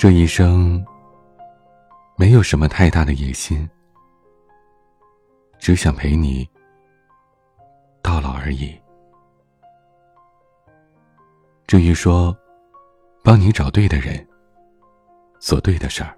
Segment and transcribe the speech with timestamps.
[0.00, 0.82] 这一生
[2.16, 3.68] 没有什么太大的野心，
[5.58, 6.48] 只想陪你
[8.00, 8.74] 到老而已。
[11.66, 12.34] 至于说
[13.22, 14.26] 帮你找对的人，
[15.38, 16.16] 做对的事儿。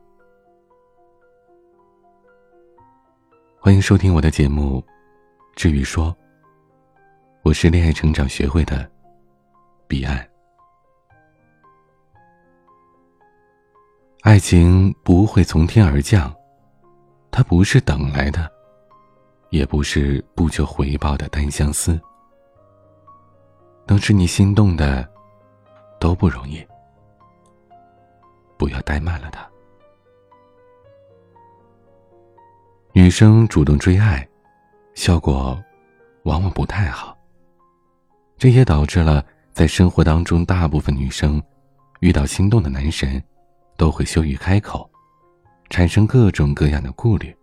[3.58, 4.80] 欢迎收听我的节目。
[5.56, 6.16] 至于说，
[7.42, 8.88] 我是恋爱成长学会的
[9.88, 10.31] 彼岸。
[14.22, 16.32] 爱情不会从天而降，
[17.32, 18.48] 它不是等来的，
[19.50, 22.00] 也不是不求回报的单相思。
[23.84, 25.06] 能使你心动的，
[25.98, 26.64] 都不容易。
[28.56, 29.44] 不要怠慢了他。
[32.92, 34.26] 女生主动追爱，
[34.94, 35.60] 效果
[36.22, 37.18] 往往不太好。
[38.38, 41.42] 这也导致了在生活当中，大部分女生
[41.98, 43.20] 遇到心动的男神。
[43.82, 44.88] 都会羞于开口，
[45.68, 47.36] 产生各种各样的顾虑。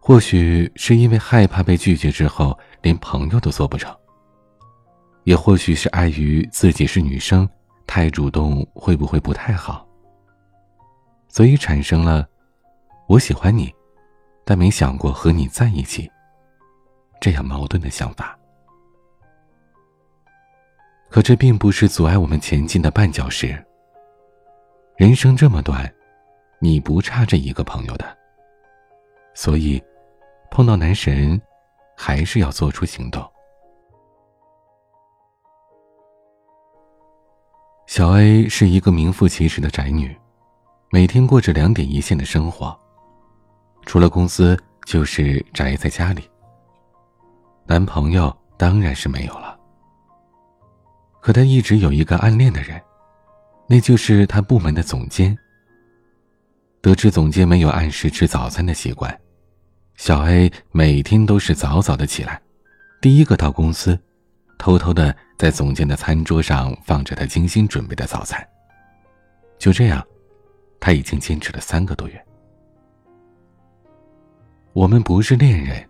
[0.00, 3.94] 或许是因为害怕被拒绝之后连朋友都做不成，
[5.24, 7.46] 也或许是碍于自己是女生，
[7.86, 9.86] 太主动会不会不太好，
[11.28, 12.26] 所以产生了
[13.08, 13.70] “我喜欢你，
[14.42, 16.10] 但没想过和你在一起”
[17.20, 18.34] 这样矛盾的想法。
[21.10, 23.62] 可这并不是阻碍我们前进的绊脚石。
[24.96, 25.92] 人生这么短，
[26.58, 28.16] 你不差这一个朋友的。
[29.34, 29.82] 所以，
[30.50, 31.38] 碰到男神，
[31.94, 33.22] 还是要做出行动。
[37.86, 40.18] 小 A 是一个名副其实的宅女，
[40.90, 42.74] 每天过着两点一线的生活，
[43.84, 46.26] 除了公司就是宅在家里。
[47.66, 49.60] 男朋友当然是没有了，
[51.20, 52.80] 可她一直有一个暗恋的人。
[53.68, 55.36] 那就是他部门的总监。
[56.80, 59.20] 得知总监没有按时吃早餐的习惯，
[59.96, 62.40] 小 A 每天都是早早的起来，
[63.00, 63.98] 第一个到公司，
[64.56, 68.46] 偷偷的在总监的餐桌上放着他精心准备的早餐。
[69.58, 70.06] 就这样，
[70.78, 72.24] 他已经坚持了三个多月。
[74.72, 75.84] 我们不是恋人，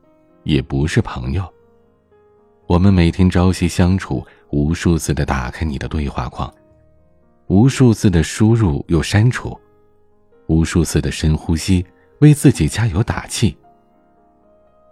[0.44, 1.44] 也不是朋友。
[2.66, 6.50] 我们每天朝夕相处，无数次的打开你的对话框。
[7.48, 9.58] 无数次的输入又删除，
[10.48, 11.84] 无数次的深呼吸，
[12.18, 13.56] 为自己加油打气，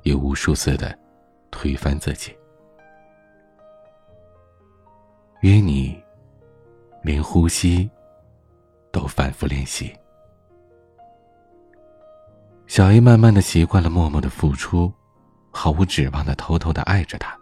[0.03, 0.97] 也无数次的
[1.51, 2.33] 推翻自己。
[5.41, 6.01] 约你，
[7.03, 7.91] 连呼吸
[8.93, 9.93] 都反复练习。
[12.69, 14.93] 小 A 慢慢的习惯了默默的付出，
[15.51, 17.37] 毫无指望的偷偷的爱着他。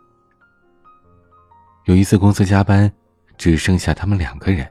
[1.85, 2.91] 有一次公司加班，
[3.37, 4.67] 只剩下他们两个人。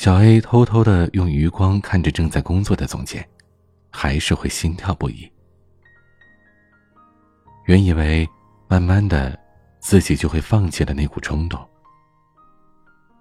[0.00, 3.22] 小 A 偷偷的用余光看着正在工作的总监，
[3.90, 5.30] 还是会心跳不已。
[7.66, 8.26] 原以为
[8.66, 9.38] 慢慢的
[9.78, 11.60] 自己就会放弃了那股冲动，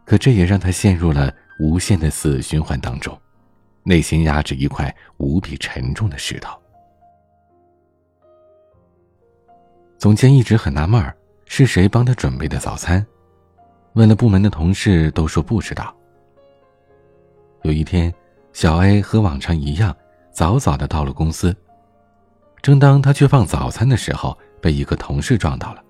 [0.06, 1.29] 可这也让他陷入了
[1.59, 3.19] 无限的死循环当中，
[3.84, 6.57] 内心压着一块无比沉重的石头。
[9.97, 11.13] 总监一直很纳闷儿，
[11.44, 13.06] 是谁帮他准备的早餐？
[13.96, 15.94] 问了部门的同事，都说不知道。
[17.64, 18.14] 有一天，
[18.53, 19.96] 小 A 和往常一样，
[20.31, 21.56] 早早的到了公司。
[22.62, 25.84] 正当他去放早餐的时候，被一个同事撞到了。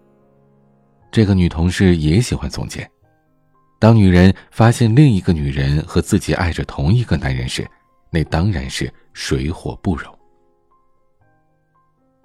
[1.12, 2.90] 这个女同事也喜欢总监。
[3.80, 7.68] 当女人发现另一个女人和自己爱着同一个男人时，
[8.12, 10.14] 那当然是水火不容。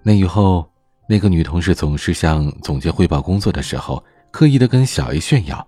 [0.03, 0.69] 那以后，
[1.09, 5.67] 那个女同事总是向总监汇报工作的时候，刻意的跟小 A 炫耀。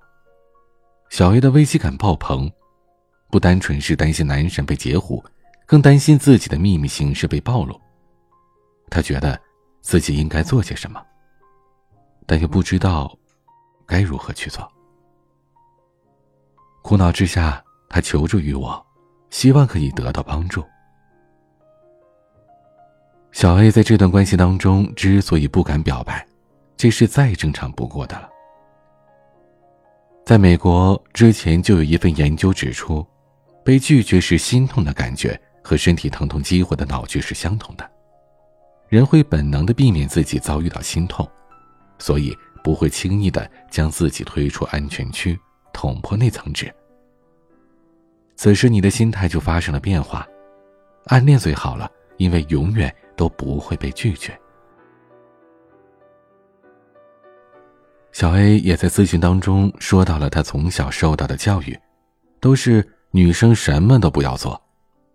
[1.08, 2.50] 小 A 的危机感爆棚。
[3.28, 5.22] 不单纯是担心男神被截胡，
[5.66, 7.78] 更担心自己的秘密形式被暴露。
[8.88, 9.38] 他觉得
[9.80, 11.04] 自己应该做些什么，
[12.24, 13.12] 但又不知道
[13.84, 14.66] 该如何去做。
[16.82, 18.86] 苦恼之下，他求助于我，
[19.30, 20.64] 希望可以得到帮助。
[23.32, 26.24] 小 A 在这段关系当中之所以不敢表白，
[26.76, 28.30] 这是再正常不过的了。
[30.24, 33.04] 在美国之前就有一份研究指出。
[33.66, 37.90] 被拒绝时心痛的感觉和身体疼痛激活的脑区是相同的，
[38.88, 41.28] 人会本能的避免自己遭遇到心痛，
[41.98, 42.32] 所以
[42.62, 45.36] 不会轻易的将自己推出安全区，
[45.72, 46.72] 捅破那层纸。
[48.36, 50.24] 此时你的心态就发生了变化，
[51.06, 54.38] 暗恋最好了，因为永远都不会被拒绝。
[58.12, 61.76] 小 A 也在咨询当中说到了他从小受到的教育。
[62.38, 62.86] 都是
[63.16, 64.60] 女生什么都不要做，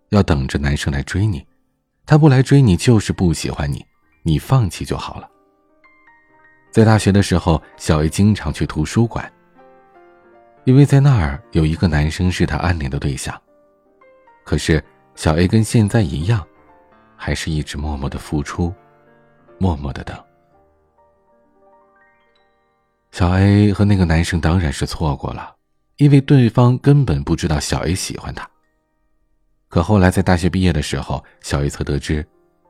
[0.08, 1.46] 要等着男生来追你，
[2.04, 3.86] 他不来追你就是不喜欢你，
[4.24, 5.30] 你放弃就好了。
[6.72, 9.32] 在大学的时候，小 A 经常去图书馆，
[10.64, 13.40] 因为在那儿有一个男生是他暗恋的对象。
[14.44, 14.82] 可是
[15.14, 16.44] 小 A 跟现在一样，
[17.16, 18.74] 还是一直默默的付出，
[19.58, 20.20] 默默的等。
[23.12, 25.54] 小 A 和那个男生当然是错过了，
[26.02, 28.48] 因为对方根本不知道小 A 喜欢他。
[29.68, 32.26] 可后来在大学毕业的时候，小 A 才得知，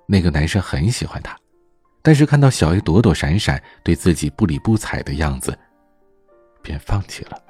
[0.06, 1.34] 那个男生很喜欢他，
[2.02, 5.58] 但是看到小 A 躲躲闪闪、对自己不理不睬的样子，
[6.60, 7.42] 便放弃了。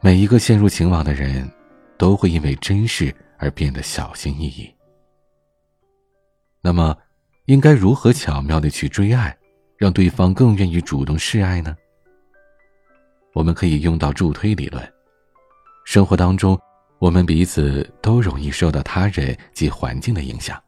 [0.00, 1.48] 每一个陷入情网的人，
[1.96, 4.68] 都会因为珍视而变得小心翼翼。
[6.60, 6.98] 那么，
[7.44, 9.38] 应该如何巧妙的去追爱？
[9.76, 11.76] 让对方更愿意主动示爱呢？
[13.32, 14.92] 我们可以用到助推理论。
[15.84, 16.58] 生活当中，
[16.98, 20.60] 我们彼此都容易受到他人及环境的影响，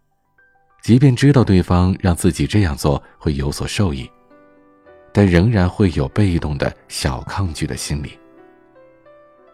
[0.82, 4.10] 即便知道对方让自己这样做会有所受益，
[5.12, 8.18] 但仍然会有被动的小抗拒的心理。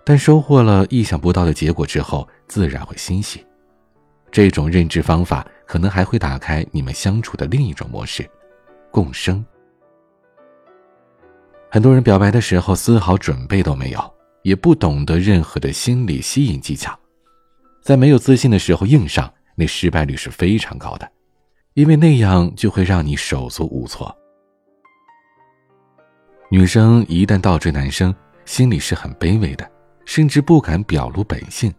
[0.05, 3.45] 但收获了意想不到的结果之后，自然会欣喜。
[4.31, 8.29] 这种认知方法可能还会打开你们相处的另一种模式。
[8.91, 9.45] 共生。
[11.71, 16.99] 很多人表白的时候丝毫准备都没有，也不懂得任何的心理吸引技巧，
[17.83, 21.07] 在没有自信的时候硬上，那失败率是非常高的，
[21.75, 24.15] 因为那样就会让你手足无措。
[26.51, 28.15] 女生一旦倒追男生，
[28.47, 29.71] 心里是很卑微的，
[30.07, 31.71] 甚至不敢表露本性，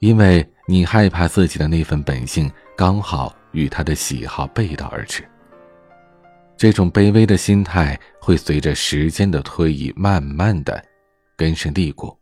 [0.00, 5.24] 因为你害怕自己的那份本性刚好与他的喜好背道而驰。
[6.62, 10.80] 这种卑微的心态会随着时间的推移，慢慢的
[11.36, 12.16] 根深蒂固。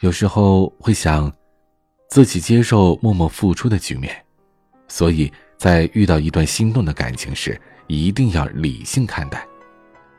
[0.00, 1.32] 有时候会想，
[2.10, 4.14] 自己接受默默付出的局面，
[4.86, 9.48] 所以在遇到一段心动的感情时，一定要理性看待，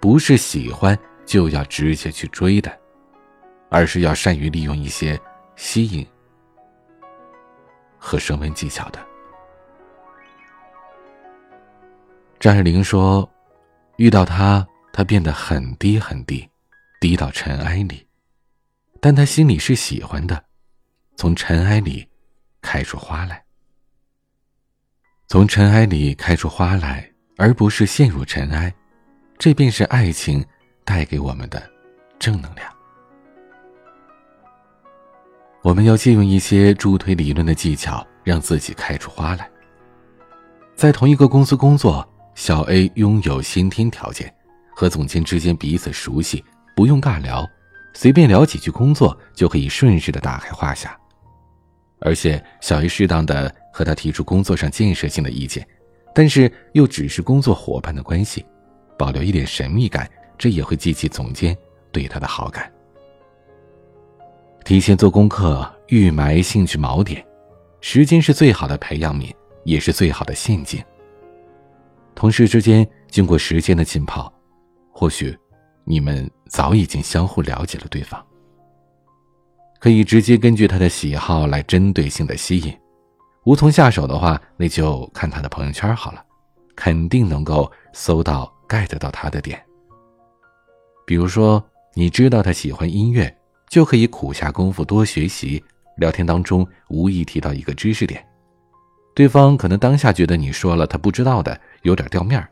[0.02, 2.80] 不是喜欢就要直接去追的，
[3.70, 5.22] 而是要善于利用一些
[5.56, 6.04] 吸引
[8.00, 9.09] 和升温技巧的。
[12.40, 13.30] 张爱玲说
[14.00, 16.50] ：“遇到他，他变得很低很低，
[17.02, 18.08] 低到尘埃里，
[19.02, 20.42] 但他心里是喜欢的，
[21.18, 22.08] 从尘埃里
[22.62, 23.44] 开出花来，
[25.28, 28.74] 从尘埃里开出花来，而不是陷入尘埃，
[29.38, 30.42] 这便是爱情
[30.86, 31.62] 带给我们的
[32.20, 32.74] 正能量。
[35.62, 39.52] 我们要借用一些助推理论的技巧，让自己开出花来，
[40.74, 42.10] 在同一个公司工作。”
[42.40, 44.34] 小 A 拥有先天条件，
[44.74, 46.42] 和总监之间彼此熟悉，
[46.74, 47.46] 不用尬聊，
[47.94, 50.88] 随便聊几句工作就可以顺势的打开话匣。
[52.00, 55.68] 而且小 A 适当的和他提出工作上建设性的意见，
[56.16, 58.46] 但是又只是工作伙伴的关系，
[58.98, 61.56] 保留一点神秘感，这也会激起总监
[61.92, 62.72] 对他的好感。
[64.64, 67.22] 提前做功课，预埋兴趣锚点，
[67.82, 69.30] 时间是最好的培养皿，
[69.66, 70.82] 也是最好的陷阱。
[72.20, 74.30] 同事之间经过时间的浸泡，
[74.92, 75.34] 或许
[75.86, 78.22] 你们早已经相互了解了对方。
[79.80, 82.78] 可以直接根据他的喜好来针对性的吸引，
[83.46, 86.22] 无从下手的话，那就看他的朋友圈好了，
[86.76, 89.58] 肯定能够搜到 get 到他的点。
[91.08, 93.34] 比如说，你知道他喜欢音乐，
[93.70, 95.64] 就可以苦下功夫多学习，
[95.96, 98.22] 聊天当中无意提到一个知识点。
[99.20, 102.50] 对方可能当下觉得你说了他不知道的，有点掉面儿，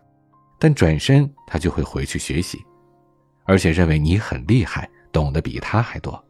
[0.60, 2.62] 但转身他就会回去学习，
[3.46, 6.22] 而且认为你很厉害，懂得比他还多。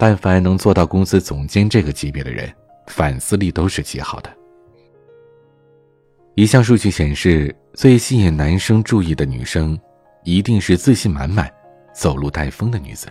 [0.00, 2.52] 但凡能做到公司总监这个级别的人，
[2.88, 4.36] 反思力都是极好的。
[6.34, 9.78] 一项数据显示，最吸引男生注意的女生，
[10.24, 11.48] 一定是自信满满、
[11.94, 13.06] 走路带风的女子。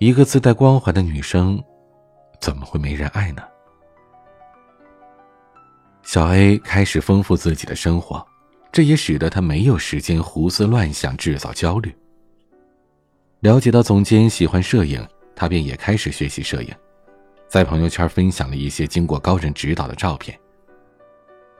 [0.00, 1.62] 一个自带光环的女生。
[2.42, 3.42] 怎么会没人爱呢？
[6.02, 8.26] 小 A 开始丰富自己的生活，
[8.72, 11.94] 这也使得他没有时间胡思乱想，制造焦虑。
[13.40, 15.06] 了解到总监喜欢摄影，
[15.36, 16.74] 他便也开始学习摄影，
[17.48, 20.36] 在朋友圈分享了一些经过高人指导的照片。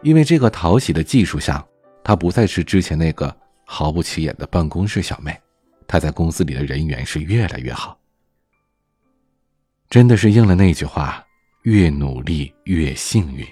[0.03, 1.65] 因为这个讨喜的技术下，
[2.03, 3.33] 他不再是之前那个
[3.65, 5.41] 毫不起眼的办公室小妹，
[5.87, 7.97] 他在公司里的人缘是越来越好。
[9.93, 11.23] 真的是应了那句话
[11.65, 13.47] ：“越努力越幸运。”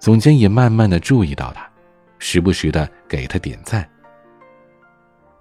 [0.00, 1.70] 总监也慢慢的注意到他，
[2.18, 3.88] 时不时的给他点赞。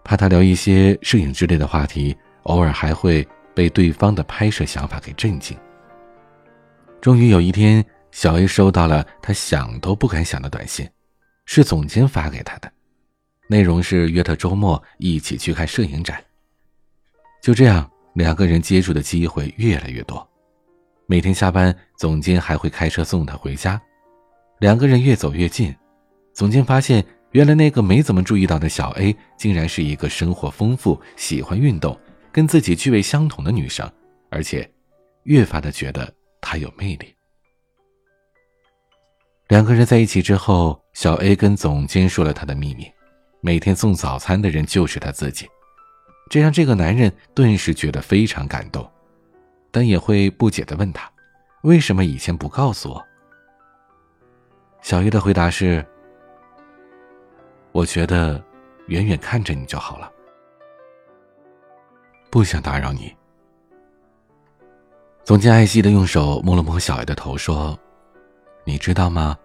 [0.04, 5.58] 怕他聊一些摄影之类的话题，偶尔还会被对方的拍摄想法给震惊。
[7.02, 10.88] 终于有一天，小 A 收到了他想都不敢想的短信，
[11.48, 12.72] 是总监发给他的，
[13.48, 16.24] 内容是约他周末一起去看摄影展。
[17.42, 20.28] 就这样，两个人接触的机会越来越多，
[21.06, 23.82] 每天下班，总监还会开车送他回家，
[24.60, 25.76] 两个人越走越近。
[26.34, 27.04] 总监发现。
[27.34, 32.00] 原来那个没怎么注意到的小 A，竟然是一个生活丰富、喜欢运动、
[32.32, 33.92] 跟自己趣味相同的女生，
[34.30, 34.72] 而且
[35.24, 37.12] 越发的觉得她有魅力。
[39.48, 42.86] 两个人在一起之后，小 A 跟总监说了他的秘密：
[43.42, 45.48] 每天送早餐的人就是他自己。
[46.34, 48.90] 这让这个男人顿时觉得非常感动，
[49.70, 51.08] 但也会不解的问他：
[51.62, 53.06] 为什么以前不告诉我？
[54.82, 55.86] 小 A 的回答是。
[57.72, 58.44] 我觉得，
[58.88, 60.12] 远远看着你就好了，
[62.32, 63.16] 不想打扰你。
[65.24, 67.80] 总监爱惜的用手摸了摸小 A 的头，说
[68.66, 69.38] ：“你知道吗？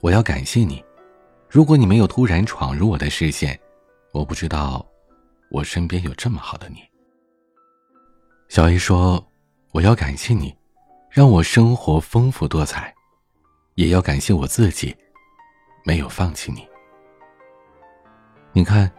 [0.00, 0.80] 我要感谢你。
[1.48, 3.58] 如果你没有突然闯入我的视线，
[4.12, 4.86] 我不知道
[5.50, 6.78] 我身边有这么好的你。”
[8.48, 9.24] 小 A 说
[9.72, 10.54] ：“我要感谢你，
[11.10, 12.92] 让我生活丰富多彩，
[13.74, 14.96] 也要感谢我自己，
[15.84, 16.66] 没有放弃你。”
[18.52, 18.90] 你看，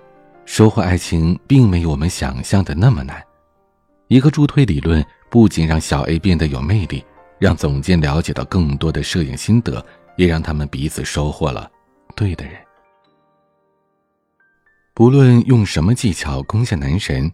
[0.46, 3.22] 收获爱情并没有我们想象的那么难。
[4.08, 7.03] 一个助推理论不仅让小 A 变得有魅力，
[7.38, 11.70] 让总监了解到更多的摄影心得，也让他们彼此收获了
[12.15, 12.55] 对的人。
[14.93, 17.31] 不论用什么技巧攻陷男神，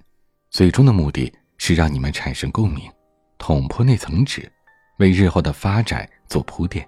[0.51, 2.89] 最终的目的是让你们产生共鸣，
[3.39, 4.49] 捅破那层纸，
[4.99, 6.87] 为日后的发展做铺垫。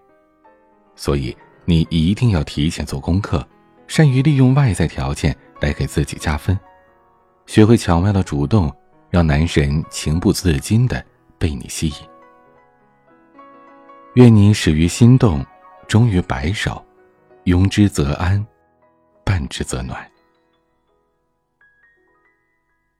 [0.95, 1.35] 所以，
[1.65, 3.45] 你一定要提前做功课。
[3.87, 6.57] 善于利用外在条件来给自己加分，
[7.47, 8.71] 学会巧妙的主动，
[9.09, 11.03] 让男神情不自禁的
[11.39, 11.95] 被你吸引。
[14.13, 15.43] 愿你始于心动，
[15.87, 16.85] 终于白首，
[17.45, 18.45] 拥之则安，
[19.23, 20.07] 伴之则暖。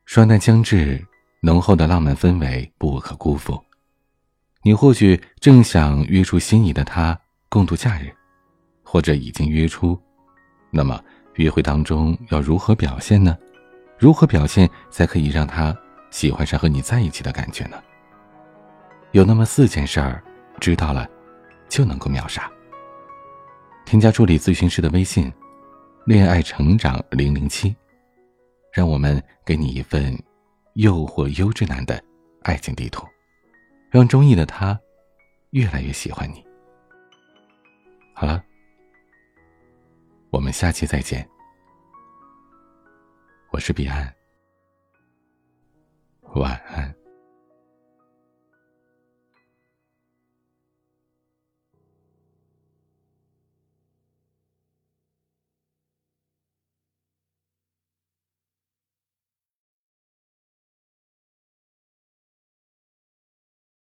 [0.09, 0.99] 双旦将至，
[1.39, 3.63] 浓厚的浪漫氛围不可辜负。
[4.63, 7.15] 你或许正想约出心仪的他
[7.47, 8.11] 共度假日，
[8.81, 9.95] 或者已经约出。
[10.71, 10.99] 那么，
[11.35, 13.37] 约会当中要如何表现呢？
[13.99, 15.77] 如何表现才可以让他
[16.09, 17.77] 喜欢上和你在一起的感觉呢？
[19.11, 20.23] 有那么四件事儿，
[20.59, 21.07] 知道了
[21.69, 22.49] 就能够秒杀。
[23.85, 25.31] 添加助理咨询师的微信
[26.07, 27.75] “恋爱成长零零七”，
[28.71, 30.17] 让我们给你一份
[30.73, 32.01] 诱惑优质男的
[32.43, 33.07] 爱情地图，
[33.89, 34.79] 让中意的他
[35.51, 36.45] 越来越喜欢你。
[38.13, 38.43] 好了。
[40.31, 41.27] 我们下期再见，
[43.49, 44.13] 我是彼岸，
[46.35, 46.98] 晚安。